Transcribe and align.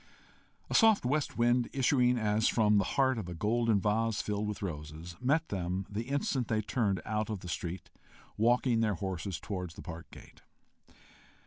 A 0.67 0.73
soft 0.73 1.05
west 1.05 1.37
wind, 1.37 1.69
issuing 1.73 2.17
as 2.17 2.47
from 2.47 2.79
the 2.79 2.83
heart 2.97 3.19
of 3.19 3.29
a 3.29 3.35
golden 3.35 3.79
vase 3.79 4.19
filled 4.19 4.47
with 4.47 4.63
roses, 4.63 5.15
met 5.21 5.49
them 5.49 5.85
the 5.91 6.05
instant 6.09 6.47
they 6.47 6.63
turned 6.63 6.99
out 7.05 7.29
of 7.29 7.41
the 7.41 7.47
street, 7.47 7.91
walking 8.35 8.79
their 8.79 8.95
horses 8.95 9.39
towards 9.39 9.75
the 9.75 9.83
park 9.83 10.09
gate. 10.09 10.41